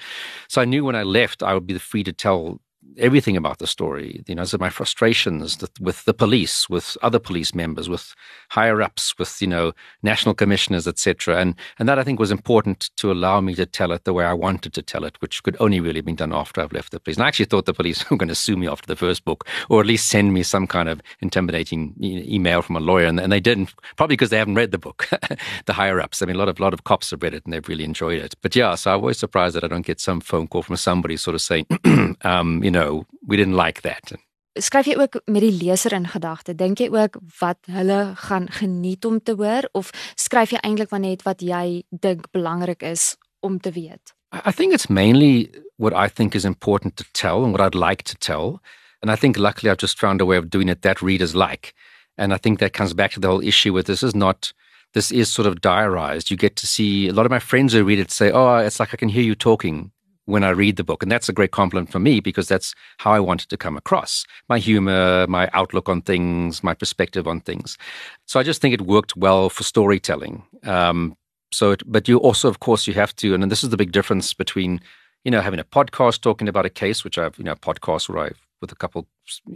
so 0.47 0.61
i 0.61 0.65
knew 0.65 0.85
when 0.85 0.95
i 0.95 1.01
left 1.01 1.41
i 1.41 1.56
would 1.56 1.65
be 1.65 1.75
free 1.79 2.03
to 2.03 2.13
tell 2.13 2.61
everything 2.97 3.38
about 3.38 3.59
the 3.59 3.68
story. 3.68 4.24
You 4.27 4.36
know, 4.36 4.44
so 4.44 4.57
my 4.57 4.69
frustrations 4.69 5.57
with 5.80 6.06
the 6.06 6.13
police, 6.13 6.69
with 6.69 6.97
other 7.01 7.19
police 7.19 7.53
members, 7.53 7.89
with 7.89 8.15
higher 8.50 8.81
ups, 8.81 9.18
with 9.18 9.41
you 9.41 9.47
know 9.47 9.74
national 10.03 10.36
commissioners, 10.36 10.88
etc. 10.88 11.39
And 11.39 11.56
and 11.77 11.89
that 11.89 12.00
I 12.00 12.03
think 12.03 12.19
was 12.19 12.31
important 12.31 12.89
to 12.97 13.12
allow 13.12 13.41
me 13.41 13.56
to 13.56 13.65
tell 13.65 13.91
it 13.91 14.03
the 14.03 14.13
way 14.13 14.25
I 14.25 14.33
wanted 14.33 14.74
to 14.74 14.81
tell 14.81 15.03
it, 15.03 15.21
which 15.21 15.44
could 15.44 15.57
only 15.59 15.80
really 15.80 16.01
been 16.01 16.15
done 16.15 16.33
after 16.33 16.62
I've 16.62 16.74
left 16.74 16.91
the 16.91 17.00
police. 17.00 17.18
And 17.18 17.25
I 17.25 17.27
actually 17.27 17.45
thought 17.45 17.65
the 17.65 17.74
police 17.74 18.09
were 18.09 18.18
going 18.18 18.30
to 18.30 18.36
sue 18.36 18.57
me 18.57 18.68
after 18.68 18.88
the 18.88 18.95
first 18.95 19.25
book, 19.25 19.47
or 19.69 19.81
at 19.81 19.88
least 19.88 20.07
send 20.07 20.33
me 20.33 20.44
some 20.44 20.68
kind 20.68 20.89
of 20.89 21.01
intimidating 21.21 21.95
email 22.01 22.62
from 22.62 22.75
a 22.75 22.80
lawyer, 22.80 23.06
and, 23.06 23.19
and 23.19 23.31
they 23.31 23.39
didn't, 23.39 23.74
probably 23.97 24.15
because 24.15 24.30
they 24.30 24.38
haven't 24.38 24.56
read 24.56 24.71
the 24.71 24.77
book. 24.77 25.09
the 25.65 25.74
higher 25.74 26.00
ups. 26.00 26.21
I 26.21 26.25
mean, 26.25 26.35
a 26.35 26.39
lot 26.39 26.50
of 26.50 26.59
lot 26.59 26.74
of 26.74 26.83
cops 26.83 27.12
have 27.12 27.24
read 27.24 27.33
it 27.33 27.44
and 27.45 27.53
they've 27.53 27.68
really 27.68 27.83
enjoyed 27.83 28.19
it. 28.21 28.35
But 28.42 28.56
yeah, 28.56 28.75
so 28.75 28.92
I'm 28.92 29.00
always 29.00 29.18
surprised 29.18 29.56
that 29.56 29.63
I 29.63 29.68
don't 29.68 29.85
get 29.85 30.00
some 30.00 30.21
phone 30.21 30.47
call 30.47 30.63
from 30.63 30.77
somebody 30.77 31.18
sort 31.18 31.35
of 31.35 31.42
saying, 31.42 31.65
um, 32.24 32.63
you 32.63 32.71
know, 32.71 32.79
we 33.28 33.38
didn't 33.38 33.56
like 33.56 33.81
that. 33.81 34.14
Skryf 34.60 34.90
jy 34.90 34.96
ook 35.00 35.22
met 35.26 35.44
die 35.46 35.54
leser 35.54 35.94
in 35.96 36.08
gedagte? 36.10 36.56
Dink 36.58 36.81
jy 36.81 36.90
ook 36.92 37.20
wat 37.40 37.60
hulle 37.72 38.14
gaan 38.28 38.50
geniet 38.52 39.06
om 39.06 39.20
te 39.24 39.36
hoor 39.38 39.70
of 39.78 39.92
skryf 40.20 40.52
jy 40.56 40.62
eintlik 40.66 40.92
maar 40.92 41.04
net 41.04 41.24
wat 41.28 41.44
jy 41.46 41.84
dink 41.90 42.31
belangrik 42.36 42.84
is 42.84 43.14
om 43.46 43.60
te 43.60 43.72
weet? 43.72 44.16
I 44.34 44.52
think 44.52 44.74
it's 44.74 44.90
mainly 44.90 45.50
what 45.78 45.94
I 45.94 46.08
think 46.08 46.36
is 46.36 46.46
important 46.46 46.98
to 46.98 47.06
tell 47.14 47.44
and 47.44 47.52
what 47.52 47.62
I'd 47.62 47.76
like 47.76 48.04
to 48.04 48.16
tell. 48.16 48.60
And 49.02 49.12
I 49.12 49.16
think 49.16 49.38
luckily 49.38 49.72
I've 49.72 49.78
just 49.78 50.00
found 50.00 50.22
a 50.22 50.26
way 50.26 50.38
of 50.38 50.50
doing 50.50 50.70
it 50.70 50.81
that 50.81 51.02
readers 51.02 51.34
like. 51.34 51.74
And 52.18 52.34
I 52.34 52.38
think 52.38 52.60
that 52.60 52.74
comes 52.74 52.94
back 52.94 53.12
to 53.12 53.20
the 53.20 53.28
whole 53.28 53.42
issue 53.42 53.74
with 53.74 53.86
this 53.86 54.04
is 54.04 54.14
not 54.14 54.52
this 54.94 55.12
is 55.12 55.31
sort 55.31 55.48
of 55.48 55.62
diarized. 55.62 56.31
You 56.31 56.38
get 56.38 56.56
to 56.58 56.68
see 56.68 57.08
a 57.08 57.14
lot 57.14 57.26
of 57.26 57.31
my 57.31 57.40
friends 57.40 57.74
who 57.74 57.84
read 57.84 58.00
it 58.00 58.12
say, 58.12 58.31
"Oh, 58.31 58.58
it's 58.58 58.80
like 58.80 58.94
I 58.94 58.98
can 58.98 59.10
hear 59.10 59.24
you 59.24 59.36
talking." 59.36 59.92
When 60.30 60.44
I 60.44 60.50
read 60.50 60.76
the 60.76 60.84
book. 60.84 61.02
And 61.04 61.12
that's 61.12 61.28
a 61.28 61.34
great 61.34 61.52
compliment 61.52 61.92
for 61.92 62.00
me 62.00 62.20
because 62.20 62.48
that's 62.48 62.76
how 62.98 63.12
I 63.12 63.20
wanted 63.20 63.50
to 63.50 63.58
come 63.58 63.76
across 63.76 64.26
my 64.48 64.60
humor, 64.60 65.26
my 65.28 65.50
outlook 65.54 65.90
on 65.90 66.02
things, 66.02 66.64
my 66.64 66.74
perspective 66.74 67.28
on 67.28 67.42
things. 67.42 67.78
So 68.26 68.40
I 68.40 68.44
just 68.44 68.62
think 68.62 68.74
it 68.74 68.81
worked 68.81 69.18
well 69.18 69.50
for 69.50 69.64
storytelling. 69.64 70.44
Um, 70.64 71.18
so, 71.52 71.72
it, 71.72 71.81
but 71.86 72.08
you 72.08 72.18
also, 72.18 72.48
of 72.48 72.60
course, 72.60 72.86
you 72.86 72.94
have 72.94 73.16
to, 73.18 73.34
and 73.34 73.52
this 73.52 73.64
is 73.64 73.72
the 73.72 73.78
big 73.78 73.92
difference 73.92 74.34
between, 74.34 74.80
you 75.24 75.31
know, 75.31 75.42
having 75.42 75.60
a 75.60 75.64
podcast 75.64 76.22
talking 76.22 76.48
about 76.48 76.66
a 76.66 76.70
case, 76.70 77.04
which 77.04 77.18
I've, 77.18 77.38
you 77.38 77.44
know, 77.44 77.54
a 77.54 77.56
podcast 77.56 78.08
where 78.08 78.28
I, 78.28 78.31
with 78.62 78.72
a 78.72 78.76
couple 78.76 79.08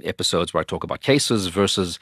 episodes 0.04 0.54
where 0.54 0.62
I 0.62 0.64
talk 0.64 0.84
about 0.84 1.02
cases 1.02 1.48
versus 1.48 2.00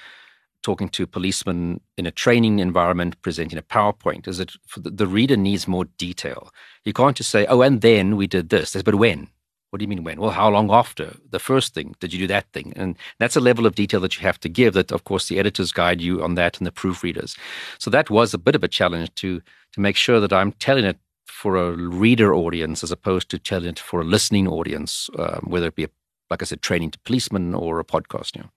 talking 0.62 0.90
to 0.90 1.08
policemen 1.08 1.82
in 1.98 2.06
a 2.06 2.12
training 2.12 2.60
environment, 2.60 3.22
presenting 3.22 3.58
a 3.58 3.62
PowerPoint, 3.62 4.28
is 4.28 4.38
that 4.38 4.52
the, 4.78 5.08
reader 5.08 5.38
needs 5.38 5.68
more 5.68 5.86
detail. 5.98 6.52
You 6.86 6.94
can't 6.94 7.18
just 7.18 7.32
say, 7.32 7.46
oh, 7.48 7.62
and 7.62 7.82
then 7.82 8.16
we 8.16 8.28
did 8.28 8.50
this. 8.50 8.82
But 8.82 8.96
when? 8.96 9.28
What 9.70 9.80
do 9.80 9.84
you 9.84 9.88
mean 9.88 10.04
when? 10.04 10.20
Well, 10.20 10.32
how 10.32 10.50
long 10.50 10.70
after 10.70 11.16
the 11.30 11.40
first 11.40 11.74
thing 11.74 11.96
did 12.00 12.12
you 12.12 12.20
do 12.20 12.28
that 12.28 12.52
thing? 12.52 12.74
And 12.76 12.98
that's 13.20 13.38
a 13.38 13.42
level 13.42 13.66
of 13.66 13.76
detail 13.76 14.02
that 14.02 14.18
you 14.18 14.22
have 14.22 14.40
to 14.42 14.50
give 14.50 14.74
that, 14.74 14.92
of 14.92 15.06
course, 15.06 15.30
the 15.30 15.40
editors 15.40 15.72
guide 15.72 16.02
you 16.02 16.22
on 16.22 16.36
that 16.36 16.58
and 16.58 16.68
the 16.68 16.72
proofreaders. 16.72 17.38
So 17.80 17.90
that 17.90 18.10
was 18.10 18.34
a 18.34 18.38
bit 18.38 18.56
of 18.56 18.64
a 18.64 18.68
challenge 18.68 19.14
to, 19.16 19.42
to 19.72 19.80
make 19.80 19.96
sure 19.96 20.20
that 20.20 20.34
I'm 20.34 20.52
telling 20.54 20.84
it 20.84 21.00
for 21.26 21.56
a 21.56 21.72
reader 21.72 22.36
audience 22.36 22.84
as 22.84 22.92
opposed 22.92 23.30
to 23.30 23.40
telling 23.40 23.70
it 23.70 23.80
for 23.80 24.02
a 24.02 24.06
listening 24.06 24.48
audience, 24.48 25.10
um, 25.18 25.46
whether 25.48 25.68
it 25.68 25.76
be, 25.76 25.86
a, 25.86 25.90
like 26.30 26.42
I 26.42 26.46
said, 26.46 26.62
training 26.62 26.92
to 26.92 27.00
policemen 27.00 27.56
or 27.56 27.80
a 27.80 27.86
podcast. 27.86 28.36
You 28.36 28.44
know. 28.44 28.50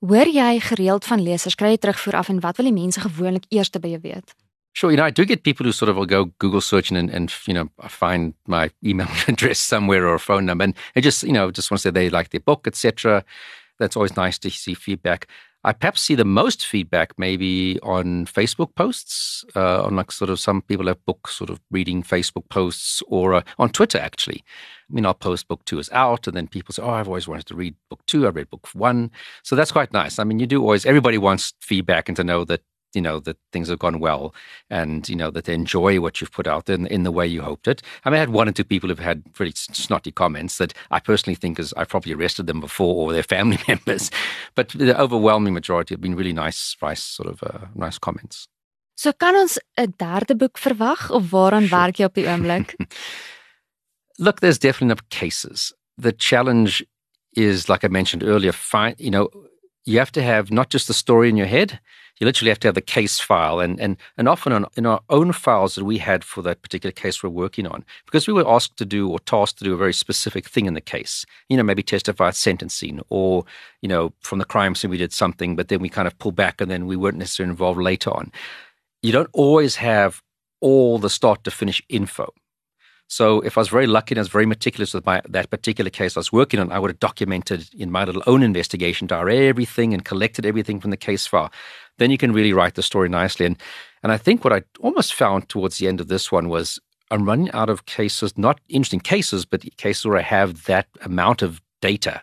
Hoor 0.00 0.28
jy 0.32 0.60
gereeld 0.64 1.04
van 1.04 1.20
lesers 1.20 1.58
kry 1.60 1.74
jy 1.74 1.80
terugvoer 1.82 2.16
af 2.22 2.30
en 2.32 2.38
wat 2.40 2.56
wil 2.56 2.70
die 2.70 2.72
mense 2.72 3.00
gewoonlik 3.04 3.44
by 3.50 3.88
jou 3.88 4.00
weet? 4.00 4.32
Sure, 4.72 4.90
you 4.92 4.96
know, 4.96 5.04
I 5.04 5.10
do 5.10 5.26
get 5.26 5.42
people 5.42 5.64
who 5.64 5.72
sort 5.72 5.90
of 5.90 5.96
will 5.96 6.06
go 6.06 6.32
Google 6.38 6.62
searching 6.62 6.96
and, 6.96 7.10
and 7.10 7.30
you 7.46 7.52
know, 7.52 7.68
find 7.88 8.32
my 8.46 8.70
email 8.82 9.08
address 9.28 9.58
somewhere 9.58 10.06
or 10.06 10.14
a 10.14 10.18
phone 10.18 10.46
number, 10.46 10.64
and 10.64 10.74
they 10.94 11.02
just, 11.02 11.22
you 11.22 11.32
know, 11.32 11.50
just 11.50 11.70
want 11.70 11.80
to 11.80 11.88
say 11.88 11.90
they 11.90 12.08
like 12.08 12.30
their 12.30 12.40
book, 12.40 12.66
etc. 12.66 13.24
That's 13.78 13.96
always 13.96 14.16
nice 14.16 14.38
to 14.38 14.50
see 14.50 14.74
feedback. 14.74 15.26
I 15.62 15.72
perhaps 15.74 16.00
see 16.00 16.14
the 16.14 16.24
most 16.24 16.66
feedback 16.66 17.12
maybe 17.18 17.78
on 17.80 18.24
Facebook 18.24 18.74
posts, 18.74 19.44
uh, 19.54 19.82
on 19.82 19.96
like 19.96 20.10
sort 20.10 20.30
of 20.30 20.40
some 20.40 20.62
people 20.62 20.86
have 20.86 21.04
books 21.04 21.34
sort 21.34 21.50
of 21.50 21.60
reading 21.70 22.02
Facebook 22.02 22.48
posts 22.48 23.02
or 23.08 23.34
uh, 23.34 23.42
on 23.58 23.68
Twitter 23.68 23.98
actually. 23.98 24.42
I 24.90 24.94
mean, 24.94 25.04
I'll 25.04 25.14
post 25.14 25.48
book 25.48 25.64
two 25.66 25.78
is 25.78 25.90
out 25.92 26.26
and 26.26 26.36
then 26.36 26.48
people 26.48 26.72
say, 26.72 26.82
oh, 26.82 26.90
I've 26.90 27.08
always 27.08 27.28
wanted 27.28 27.46
to 27.46 27.56
read 27.56 27.74
book 27.90 28.00
two. 28.06 28.26
I 28.26 28.30
read 28.30 28.50
book 28.50 28.68
one. 28.72 29.10
So 29.42 29.54
that's 29.54 29.72
quite 29.72 29.92
nice. 29.92 30.18
I 30.18 30.24
mean, 30.24 30.38
you 30.38 30.46
do 30.46 30.62
always, 30.62 30.86
everybody 30.86 31.18
wants 31.18 31.52
feedback 31.60 32.08
and 32.08 32.16
to 32.16 32.24
know 32.24 32.44
that 32.44 32.62
you 32.94 33.00
know 33.00 33.20
that 33.20 33.36
things 33.52 33.68
have 33.68 33.78
gone 33.78 34.00
well 34.00 34.34
and 34.68 35.08
you 35.08 35.16
know 35.16 35.30
that 35.30 35.44
they 35.44 35.54
enjoy 35.54 36.00
what 36.00 36.20
you've 36.20 36.32
put 36.32 36.46
out 36.46 36.68
in, 36.68 36.86
in 36.86 37.02
the 37.02 37.12
way 37.12 37.26
you 37.26 37.42
hoped 37.42 37.68
it. 37.68 37.82
I 38.04 38.10
mean 38.10 38.16
i 38.16 38.20
had 38.20 38.30
one 38.30 38.48
or 38.48 38.52
two 38.52 38.64
people 38.64 38.88
who've 38.88 38.98
had 38.98 39.32
pretty 39.32 39.52
snotty 39.56 40.12
comments 40.12 40.58
that 40.58 40.74
i 40.90 41.00
personally 41.00 41.36
think 41.36 41.58
is 41.58 41.72
i 41.74 41.84
probably 41.84 42.12
arrested 42.12 42.46
them 42.46 42.60
before 42.60 42.94
or 42.94 43.12
their 43.12 43.22
family 43.22 43.58
members 43.68 44.10
but 44.54 44.70
the 44.70 44.98
overwhelming 45.00 45.54
majority 45.54 45.94
have 45.94 46.00
been 46.00 46.16
really 46.16 46.32
nice 46.32 46.76
nice 46.82 47.02
sort 47.02 47.28
of 47.28 47.42
uh, 47.42 47.66
nice 47.74 47.98
comments. 47.98 48.48
So 48.94 49.12
kan 49.12 49.34
ons 49.34 49.58
'n 49.76 49.94
derde 49.96 50.36
boek 50.36 50.58
verwag 50.58 51.10
of 51.10 51.30
waaraan 51.30 51.66
sure. 51.68 51.78
werk 51.78 51.96
jy 51.96 52.04
op 52.04 52.14
die 52.14 52.26
oomblik? 52.26 52.74
Look 54.24 54.40
there's 54.40 54.58
definitely 54.58 54.92
enough 54.92 55.08
cases. 55.08 55.72
The 55.96 56.12
challenge 56.12 56.84
is 57.32 57.68
like 57.68 57.84
i 57.84 57.88
mentioned 57.88 58.22
earlier 58.22 58.52
find 58.52 58.94
you 58.98 59.10
know 59.10 59.28
you 59.84 59.98
have 59.98 60.10
to 60.10 60.22
have 60.22 60.50
not 60.50 60.68
just 60.70 60.86
the 60.86 60.94
story 60.94 61.28
in 61.28 61.36
your 61.36 61.46
head 61.46 61.78
you 62.20 62.26
literally 62.26 62.50
have 62.50 62.60
to 62.60 62.68
have 62.68 62.74
the 62.74 62.80
case 62.80 63.18
file 63.18 63.58
and 63.58 63.80
and 63.80 63.96
and 64.16 64.28
often 64.28 64.52
on, 64.52 64.66
in 64.76 64.86
our 64.86 65.00
own 65.08 65.32
files 65.32 65.74
that 65.74 65.84
we 65.84 65.98
had 65.98 66.22
for 66.22 66.42
that 66.42 66.62
particular 66.62 66.92
case 66.92 67.22
we're 67.22 67.30
working 67.30 67.66
on 67.66 67.84
because 68.04 68.28
we 68.28 68.32
were 68.32 68.48
asked 68.48 68.76
to 68.76 68.84
do 68.84 69.08
or 69.08 69.18
tasked 69.20 69.58
to 69.58 69.64
do 69.64 69.74
a 69.74 69.78
very 69.78 69.94
specific 69.94 70.48
thing 70.48 70.66
in 70.66 70.74
the 70.74 70.80
case. 70.80 71.24
You 71.48 71.56
know 71.56 71.62
maybe 71.62 71.82
testify 71.82 72.28
at 72.28 72.36
sentencing 72.36 73.00
or 73.08 73.44
you 73.80 73.88
know 73.88 74.12
from 74.20 74.38
the 74.38 74.44
crime 74.44 74.74
scene 74.74 74.90
we 74.90 74.98
did 74.98 75.12
something 75.12 75.56
but 75.56 75.68
then 75.68 75.80
we 75.80 75.88
kind 75.88 76.06
of 76.06 76.18
pull 76.18 76.32
back 76.32 76.60
and 76.60 76.70
then 76.70 76.86
we 76.86 76.96
weren't 76.96 77.18
necessarily 77.18 77.50
involved 77.50 77.80
later 77.80 78.10
on. 78.10 78.30
You 79.02 79.12
don't 79.12 79.30
always 79.32 79.76
have 79.76 80.22
all 80.60 80.98
the 80.98 81.10
start 81.10 81.42
to 81.44 81.50
finish 81.50 81.82
info 81.88 82.32
so 83.10 83.40
if 83.40 83.58
I 83.58 83.60
was 83.60 83.68
very 83.68 83.88
lucky 83.88 84.14
and 84.14 84.20
I 84.20 84.22
was 84.22 84.28
very 84.28 84.46
meticulous 84.46 84.94
with 84.94 85.04
my 85.04 85.20
that 85.28 85.50
particular 85.50 85.90
case 85.90 86.16
I 86.16 86.20
was 86.20 86.32
working 86.32 86.60
on, 86.60 86.70
I 86.70 86.78
would 86.78 86.92
have 86.92 87.00
documented 87.00 87.68
in 87.74 87.90
my 87.90 88.04
little 88.04 88.22
own 88.28 88.44
investigation 88.44 89.08
diary 89.08 89.48
everything 89.48 89.92
and 89.92 90.04
collected 90.04 90.46
everything 90.46 90.80
from 90.80 90.92
the 90.92 90.96
case 90.96 91.26
file. 91.26 91.50
Then 91.98 92.12
you 92.12 92.18
can 92.18 92.32
really 92.32 92.52
write 92.52 92.76
the 92.76 92.84
story 92.84 93.08
nicely. 93.08 93.46
And 93.46 93.56
And 94.04 94.12
I 94.12 94.16
think 94.16 94.44
what 94.44 94.52
I 94.52 94.62
almost 94.78 95.12
found 95.14 95.48
towards 95.48 95.78
the 95.78 95.88
end 95.88 96.00
of 96.00 96.06
this 96.06 96.30
one 96.30 96.48
was 96.48 96.78
I'm 97.10 97.24
running 97.24 97.50
out 97.50 97.68
of 97.68 97.86
cases, 97.86 98.38
not 98.38 98.60
interesting 98.68 99.00
cases, 99.00 99.44
but 99.44 99.76
cases 99.76 100.06
where 100.06 100.18
I 100.18 100.22
have 100.22 100.66
that 100.66 100.86
amount 101.02 101.42
of 101.42 101.60
data 101.82 102.22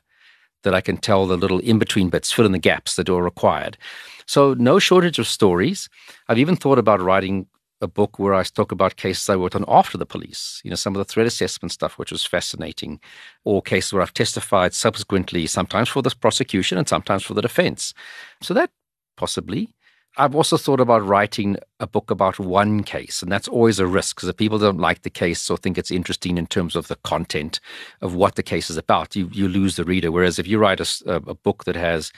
that 0.63 0.74
I 0.74 0.79
can 0.79 0.96
tell 0.96 1.27
the 1.27 1.36
little 1.36 1.60
in 1.60 1.79
between 1.79 2.10
bits, 2.10 2.32
fill 2.32 2.46
in 2.46 2.53
the 2.53 2.60
gaps 2.60 2.96
that 2.96 3.10
are 3.10 3.22
required. 3.22 3.77
So, 4.25 4.53
no 4.53 4.79
shortage 4.79 5.20
of 5.20 5.27
stories. 5.27 5.89
I've 6.27 6.39
even 6.39 6.56
thought 6.56 6.79
about 6.79 7.01
writing 7.01 7.48
a 7.81 7.88
book 7.88 8.19
where 8.19 8.34
I 8.34 8.43
talk 8.43 8.72
about 8.72 8.96
cases 8.96 9.29
I 9.29 9.36
worked 9.36 9.55
on 9.55 9.65
after 9.67 9.98
the 9.98 10.05
police, 10.05 10.62
you 10.63 10.69
know, 10.69 10.75
some 10.75 10.96
of 10.96 11.00
the 11.00 11.05
threat 11.05 11.27
assessment 11.27 11.72
stuff, 11.72 11.98
which 11.98 12.12
was 12.12 12.25
fascinating, 12.25 13.00
or 13.43 13.62
cases 13.62 13.93
where 13.93 14.01
I've 14.01 14.13
testified 14.13 14.74
subsequently, 14.74 15.48
sometimes 15.48 15.89
for 15.89 16.01
the 16.01 16.13
prosecution 16.15 16.77
and 16.77 16.88
sometimes 16.88 17.24
for 17.24 17.34
the 17.34 17.41
defense. 17.41 17.93
So, 18.41 18.53
that 18.53 18.72
possibly. 19.15 19.74
I've 20.19 20.36
also 20.36 20.57
thought 20.57 20.79
about 20.79 21.05
writing 21.05 21.57
a 21.79 21.86
book 21.86 22.10
about 22.10 22.39
one 22.39 22.81
case, 22.81 23.22
and 23.22 23.31
that's 23.31 23.48
always 23.48 23.77
a 23.77 23.86
risk 23.86 24.15
because 24.15 24.29
if 24.29 24.38
people 24.38 24.57
don't 24.57 24.79
like 24.79 25.03
the 25.03 25.12
case 25.12 25.48
or 25.48 25.57
think 25.57 25.77
it's 25.77 25.91
interesting 25.91 26.39
in 26.39 26.48
terms 26.48 26.75
of 26.75 26.88
the 26.88 26.96
content 26.98 27.60
of 28.01 28.15
what 28.15 28.34
the 28.34 28.41
case 28.41 28.72
is 28.72 28.77
about, 28.77 29.15
you, 29.15 29.29
you 29.31 29.48
lose 29.48 29.75
the 29.75 29.84
reader. 29.84 30.12
Whereas 30.12 30.39
if 30.39 30.48
you 30.48 30.57
write 30.57 30.79
a, 30.79 30.88
a 31.05 31.36
book 31.36 31.65
that 31.65 31.75
has 31.75 32.12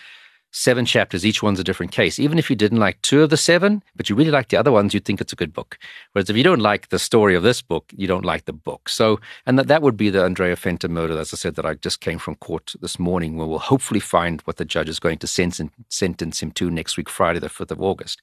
seven 0.51 0.85
chapters, 0.85 1.25
each 1.25 1.43
one's 1.43 1.59
a 1.59 1.63
different 1.63 1.91
case. 1.91 2.19
Even 2.19 2.39
if 2.39 2.49
you 2.49 2.55
didn't 2.55 2.79
like 2.79 3.01
two 3.01 3.21
of 3.21 3.29
the 3.29 3.37
seven, 3.37 3.83
but 3.95 4.09
you 4.09 4.15
really 4.15 4.31
like 4.31 4.49
the 4.49 4.57
other 4.57 4.71
ones, 4.71 4.93
you'd 4.93 5.05
think 5.05 5.21
it's 5.21 5.33
a 5.33 5.35
good 5.35 5.53
book. 5.53 5.77
Whereas 6.11 6.29
if 6.29 6.35
you 6.35 6.43
don't 6.43 6.61
like 6.61 6.89
the 6.89 6.99
story 6.99 7.35
of 7.35 7.43
this 7.43 7.61
book, 7.61 7.91
you 7.95 8.07
don't 8.07 8.25
like 8.25 8.45
the 8.45 8.53
book. 8.53 8.89
So, 8.89 9.19
and 9.45 9.59
that, 9.59 9.67
that 9.67 9.81
would 9.81 9.97
be 9.97 10.09
the 10.09 10.23
Andrea 10.23 10.55
Venter 10.55 10.87
murder, 10.87 11.17
as 11.17 11.33
I 11.33 11.37
said, 11.37 11.55
that 11.55 11.65
I 11.65 11.75
just 11.75 12.01
came 12.01 12.19
from 12.19 12.35
court 12.35 12.73
this 12.81 12.97
morning, 12.97 13.37
where 13.37 13.47
we'll 13.47 13.59
hopefully 13.59 13.99
find 13.99 14.41
what 14.41 14.57
the 14.57 14.65
judge 14.65 14.89
is 14.89 14.99
going 14.99 15.19
to 15.19 15.27
sentence, 15.27 15.71
sentence 15.89 16.41
him 16.41 16.51
to 16.51 16.71
next 16.71 16.97
week, 16.97 17.09
Friday, 17.09 17.39
the 17.39 17.47
5th 17.47 17.71
of 17.71 17.81
August. 17.81 18.21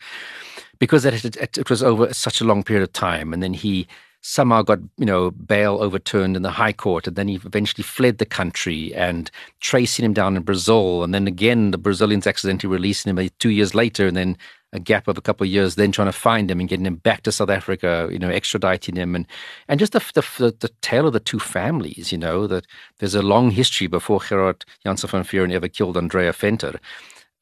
Because 0.79 1.05
it, 1.05 1.25
it, 1.25 1.59
it 1.59 1.71
was 1.71 1.83
over 1.83 2.13
such 2.13 2.41
a 2.41 2.45
long 2.45 2.63
period 2.63 2.83
of 2.83 2.93
time. 2.93 3.33
And 3.33 3.43
then 3.43 3.55
he 3.55 3.87
somehow 4.27 4.61
got 4.61 4.81
you 4.99 5.07
know 5.07 5.31
bail 5.31 5.79
overturned 5.81 6.35
in 6.37 6.43
the 6.43 6.51
high 6.51 6.73
court 6.73 7.07
and 7.07 7.15
then 7.15 7.29
he 7.29 7.37
eventually 7.37 7.85
fled 7.85 8.19
the 8.19 8.27
country 8.27 8.93
and 8.93 9.31
tracing 9.61 10.05
him 10.05 10.13
down 10.13 10.37
in 10.37 10.43
brazil. 10.43 11.05
And 11.05 11.15
then 11.15 11.29
again 11.29 11.71
the 11.71 11.79
brazilians 11.79 12.27
accidentally 12.27 12.73
releasing 12.73 13.11
him 13.11 13.19
uh, 13.19 13.29
two 13.39 13.51
years 13.51 13.73
later 13.73 14.09
and 14.09 14.17
then 14.17 14.37
a 14.73 14.81
gap 14.81 15.07
of 15.07 15.17
a 15.17 15.21
couple 15.21 15.45
of 15.45 15.51
years 15.51 15.77
then 15.77 15.93
trying 15.93 16.09
to 16.09 16.13
find 16.13 16.51
him 16.51 16.59
and 16.59 16.69
getting 16.69 16.87
him 16.87 16.97
back 16.97 17.23
to 17.23 17.31
south 17.31 17.51
africa 17.51 18.09
you 18.11 18.19
know 18.19 18.29
extraditing 18.29 18.97
him. 18.97 19.15
And 19.15 19.27
and 19.69 19.79
just 19.79 19.93
the 19.93 20.01
the, 20.15 20.57
the 20.59 20.71
tale 20.83 21.07
of 21.07 21.13
the 21.13 21.21
two 21.21 21.39
families 21.39 22.11
you 22.11 22.19
know 22.19 22.49
that 22.49 22.67
there's 22.99 23.15
a 23.15 23.23
long 23.23 23.53
history 23.53 23.87
before 23.87 24.21
gerard 24.21 24.65
janse 24.85 25.09
van 25.09 25.23
vuuren 25.23 25.53
ever 25.53 25.69
killed 25.69 25.97
andrea 25.97 26.33
venter 26.33 26.81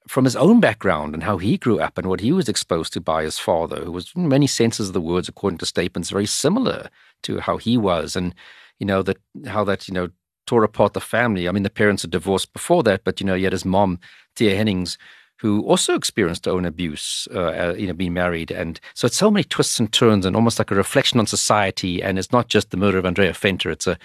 from 0.06 0.24
his 0.24 0.36
own 0.36 0.60
background 0.60 1.14
and 1.14 1.22
how 1.22 1.38
he 1.38 1.56
grew 1.56 1.80
up 1.80 1.96
and 1.96 2.08
what 2.08 2.20
he 2.20 2.32
was 2.32 2.48
exposed 2.48 2.92
to 2.92 3.00
by 3.00 3.22
his 3.22 3.38
father, 3.38 3.84
who 3.84 3.92
was 3.92 4.12
in 4.14 4.28
many 4.28 4.46
senses 4.46 4.88
of 4.88 4.94
the 4.94 5.00
words, 5.00 5.28
according 5.28 5.58
to 5.58 5.66
statements, 5.66 6.10
very 6.10 6.26
similar 6.26 6.90
to 7.22 7.40
how 7.40 7.56
he 7.56 7.76
was, 7.76 8.14
and 8.16 8.34
you 8.78 8.86
know 8.86 9.02
that 9.02 9.16
how 9.46 9.64
that 9.64 9.88
you 9.88 9.94
know 9.94 10.10
tore 10.46 10.64
apart 10.64 10.92
the 10.92 11.00
family. 11.00 11.48
I 11.48 11.52
mean, 11.52 11.62
the 11.62 11.70
parents 11.70 12.02
had 12.02 12.10
divorced 12.10 12.52
before 12.52 12.82
that, 12.82 13.02
but 13.04 13.20
you 13.20 13.26
know, 13.26 13.34
he 13.34 13.44
had 13.44 13.52
his 13.52 13.64
mom, 13.64 13.98
Tia 14.36 14.54
Hennings, 14.54 14.98
who 15.38 15.62
also 15.62 15.94
experienced 15.94 16.44
her 16.44 16.52
own 16.52 16.64
abuse, 16.64 17.26
uh, 17.34 17.38
uh, 17.38 17.74
you 17.76 17.86
know, 17.86 17.92
being 17.94 18.12
married, 18.12 18.50
and 18.50 18.80
so 18.94 19.06
it's 19.06 19.16
so 19.16 19.30
many 19.30 19.44
twists 19.44 19.80
and 19.80 19.92
turns, 19.92 20.26
and 20.26 20.36
almost 20.36 20.58
like 20.58 20.70
a 20.70 20.74
reflection 20.74 21.18
on 21.18 21.26
society. 21.26 22.02
And 22.02 22.18
it's 22.18 22.32
not 22.32 22.48
just 22.48 22.70
the 22.70 22.76
murder 22.76 22.98
of 22.98 23.06
Andrea 23.06 23.32
Venter; 23.32 23.70
it's 23.70 23.86
a 23.86 23.98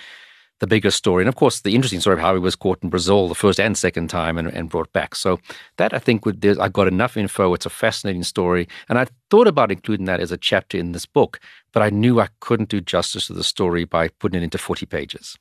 the 0.60 0.68
bigger 0.68 0.92
story. 0.92 1.24
And 1.24 1.30
of 1.30 1.36
course, 1.36 1.62
the 1.62 1.75
interesting 1.75 2.00
story 2.00 2.16
of 2.16 2.20
how 2.20 2.34
he 2.34 2.39
was 2.39 2.56
caught 2.56 2.84
in 2.84 2.89
Brazil 2.89 3.28
the 3.28 3.36
first 3.36 3.60
and 3.60 3.78
second 3.78 4.10
time 4.10 4.38
and, 4.38 4.48
and 4.50 4.70
brought 4.70 4.92
back. 4.94 5.16
So 5.16 5.39
that 5.78 5.94
I 5.94 6.00
think 6.00 6.25
would, 6.25 6.46
I 6.46 6.70
got 6.70 6.88
enough 6.88 7.18
info. 7.18 7.54
It's 7.54 7.66
a 7.66 7.70
fascinating 7.70 8.24
story. 8.24 8.68
And 8.88 9.00
I 9.00 9.08
thought 9.30 9.48
about 9.48 9.72
including 9.72 10.06
that 10.06 10.20
as 10.20 10.32
a 10.32 10.38
chapter 10.38 10.78
in 10.78 10.92
this 10.92 11.06
book, 11.06 11.39
but 11.72 11.84
I 11.84 11.89
knew 11.89 12.20
I 12.20 12.30
couldn't 12.39 12.70
do 12.70 12.82
justice 12.82 13.28
to 13.28 13.34
the 13.34 13.44
story 13.44 13.86
by 13.86 14.10
putting 14.10 14.42
it 14.42 14.44
into 14.44 14.58
40 14.58 14.86
pages. 14.86 15.38